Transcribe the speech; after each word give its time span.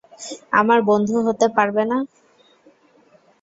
আমার 0.51 0.79
বন্ধু 0.89 1.15
হতে 1.27 1.47
পারবে 1.57 1.83
না? 1.91 1.97